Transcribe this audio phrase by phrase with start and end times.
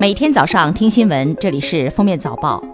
[0.00, 2.64] 每天早上听新闻，这里是封面早报。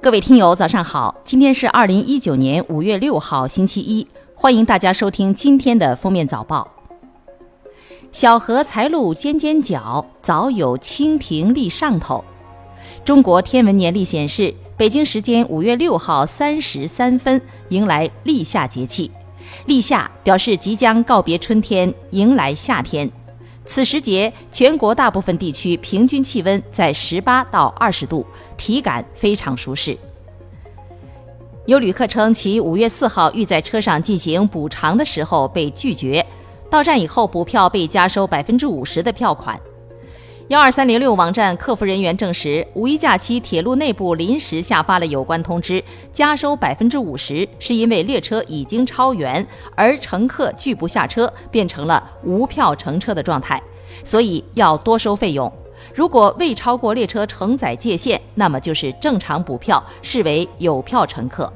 [0.00, 1.14] 各位听友，早上好！
[1.22, 6.66] 今天是二零一九年五月六号，星期一，欢迎大家收听今天的封面早报。
[8.10, 12.24] 小荷才露尖尖角，早有蜻蜓立上头。
[13.04, 17.38] 中国天文年历显示，北京时间五月六号三时三分
[17.68, 19.10] 迎来立夏节气。
[19.66, 23.10] 立夏表示即将告别春天，迎来夏天。
[23.64, 29.96] 此时节，全国大部分地区平均气温在十八到二十度，体感非常舒适。
[31.66, 36.24] 有旅客称，其五月四号欲在车上进行补偿的时候被拒绝，
[36.68, 39.60] 到站以后补票被加收百分之五十的票款。
[40.50, 45.80] 幺二三零六网站客服人员证实，五一假期铁路内部临时下发了有关通知，
[46.12, 53.62] 加收百分之五十，是因为列车已经超员，而乘客拒不下车，变成了无票乘车的状态，
[54.04, 55.52] 所以要多收费用。
[55.94, 61.52] 如果未超过列车承载界限，那么就是正常补票，视为有票乘客。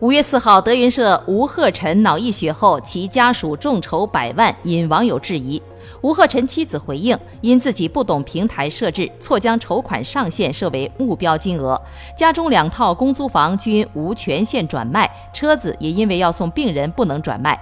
[0.00, 5.60] 五月四号，德云社吴鹤臣脑溢血后，其家属众筹百万，引网友质疑。
[6.02, 11.80] 吴鹤臣妻子回应，因自己不懂平台设置，错将筹款上限设为目标金额。
[12.16, 17.60] 家中两套公租房均无权限转卖，车子也因为要送病人不能转卖。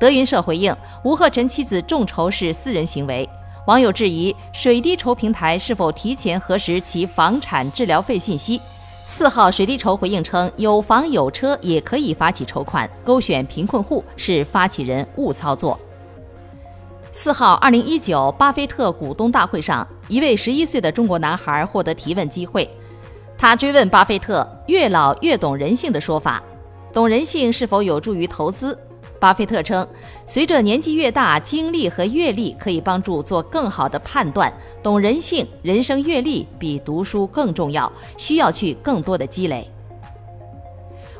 [0.00, 3.28] 德云社回应，吴鹤臣妻子众筹是私人行为。
[3.66, 8.60] 网友质疑，水滴筹平台是否提前核实其房产治疗费信息？
[9.06, 15.78] 四号，水滴筹回应称，有房有车也可以发起筹款，勾选贫困户是发起人误操作。
[17.16, 22.68] 四号，二零一九巴菲特股东大会上，一位十一岁的中国男孩获得提问机会。
[23.38, 26.42] 他追问巴菲特“越老越懂人性”的说法，
[26.92, 28.76] 懂人性是否有助于投资？
[29.20, 29.86] 巴菲特称，
[30.26, 34.52] 随着年纪越大，经历和阅历可以帮助做更好的判断。
[34.82, 39.70] 懂人性、人生阅历比读书更重要，需要去更多的积累。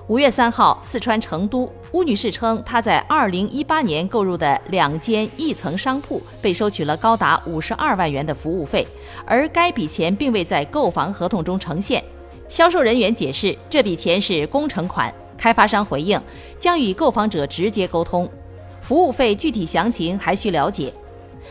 [0.08, 8.86] 五月三号，四川成都，吴女士称，她在二零一八年购入的两间一层商铺被收取了高达五十二万元的服务费，
[9.24, 12.04] 而该笔钱并未在购房合同中呈现。
[12.50, 15.12] 销售人员解释，这笔钱是工程款。
[15.38, 16.20] 开发商回应，
[16.58, 18.28] 将与购房者直接沟通，
[18.82, 20.92] 服务费具体详情还需了解。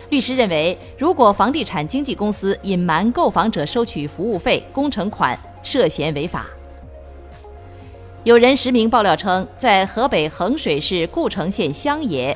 [0.10, 6.46] 律师认为，如果房地产经纪公司隐瞒购房者收取服务费、工程款，涉嫌违法。
[8.24, 12.36] 有人实名爆料称，在河北衡水市故城县乡野，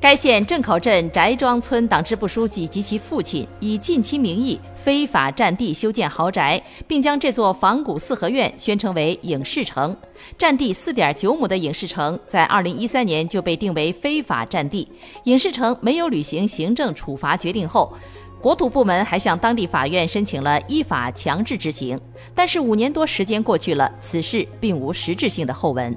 [0.00, 9.96] 该县镇口镇翟庄村党支部书记及其父亲以近亲名义非法占地修建豪宅，并将这座仿古四合院宣称为影视城。
[10.36, 14.88] 占地四点九亩的影视城，在二零一三年就被定为非法占地。
[15.24, 17.92] 影视城没有履行行政处罚决定后。
[18.40, 22.00] 国土部门还向当地法院申请了依法强制执行，
[22.34, 25.94] 但是五年多时间过去了，此事并无实质性的后文。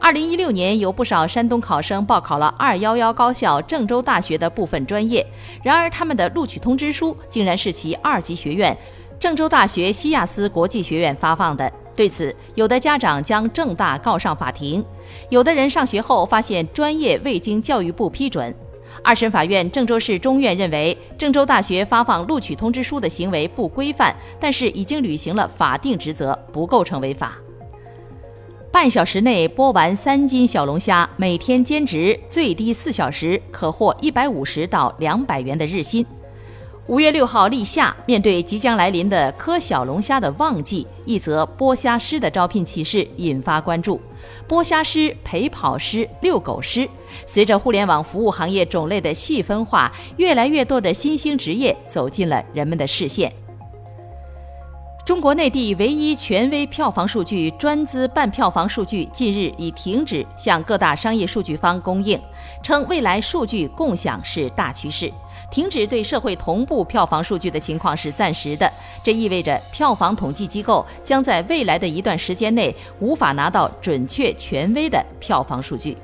[0.00, 5.24] 二零一六年，有不少山东考生报考了“二幺幺”高校郑州大学的部分专业，
[5.62, 8.76] 然而他们的录取通知书竟然是其二级学院
[9.20, 11.72] 郑州大学西亚斯国际学院发放的。
[11.94, 14.84] 对此，有的家长将郑大告上法庭，
[15.30, 18.54] 有的人上学后发现专业未经教育部批准。
[19.02, 27.38] 二审法院郑州市中院认为，郑州大学发放录取通知书的行为不规范，但是已经履行了法定职责，不构成违法。
[28.70, 36.04] 半小时内剥完三斤小龙虾，每天兼职最低四小时，可获一百五十到两百元的日薪。
[36.86, 44.00] 五月六号立夏，面对即将来临的磕小龙虾的旺季，一则剥虾师的招聘启事引发关注。
[44.48, 46.88] 剥虾师、陪跑师、遛狗师，
[47.26, 53.32] 随着互联网服务行业种类的细分化，越来越多的新兴职业走进了人们的视线。
[55.04, 62.20] 中国内地唯一权威票房数据专资办票房数据近日已停止向各大商业数据方供应，
[62.62, 65.10] 称未来数据共享是大趋势。
[65.50, 68.70] 停止对社会同步票房数据的情况是暂时的，
[69.02, 75.96] 这意味着票房统计机构将在未来的一段时间内无法拿到准确权威的票房数据。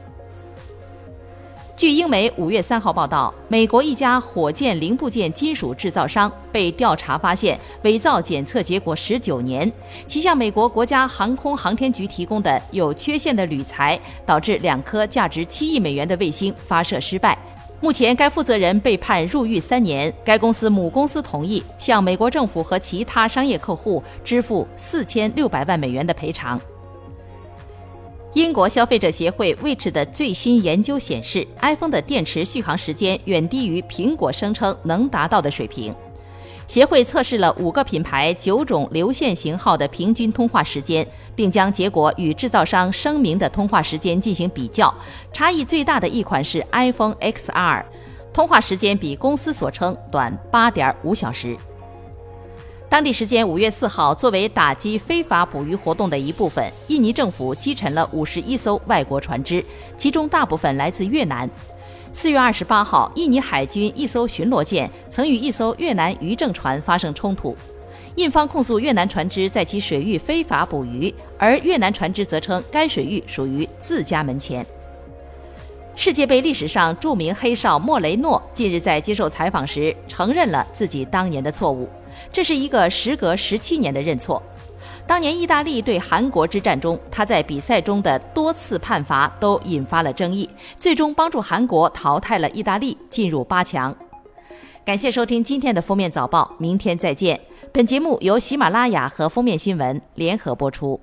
[1.76, 9.70] 据英媒五月三号报道，美国一家火箭零部件金属制造商被调查发现伪造检测结果十九年，
[10.06, 17.36] 其向美国国家航空航天局提供的有缺陷的铝材，导致两颗价值七亿美元的卫星发射失败。
[17.80, 20.14] 目前，该负责人被判入狱三年。
[20.24, 26.58] 该公司母公司同意向美国政府和其他商业客户支付四千六百万美元的赔偿。
[28.34, 35.94] 英国消费者协会 Which 的最新研究显示，iPhone 的电池续航时间远低于苹果声称能达到的水平。
[36.66, 44.92] 协会测试了五个品牌九种流线型号的平均通话时间，并将结果与制造商声明的通话时间进行比较。
[45.32, 47.84] 差异最大的一款是 iPhone XR，
[48.32, 51.56] 通话时间比公司所称短八点五小时。
[52.94, 59.64] 当地时间五月四号，作为打击非法捕鱼活动的一部分，印尼政府击沉了五十一艘外国船只，
[59.98, 61.50] 其中大部分来自越南。
[62.12, 67.56] 四月二十八号，印尼海军一艘巡逻舰曾与一艘越南渔政船发生冲突，
[68.14, 74.64] 印方控诉越南船只在其水域非法捕鱼，而越南船只则称该水域属于自家门前。
[75.96, 81.88] 世界杯历史上著名黑哨莫雷诺近日在接受采访时承认了自己当年的错误。
[82.32, 84.42] 这是一个时隔十七年的认错。
[85.06, 90.48] 当年意大利对韩国之战中，他在比赛中的多次判罚都引发了争议，
[90.80, 93.94] 最终帮助韩国淘汰了意大利，进入八强。
[94.84, 97.40] 感谢收听今天的封面早报，明天再见。
[97.72, 101.00] 本节目由喜马拉雅和封面新闻联合播出。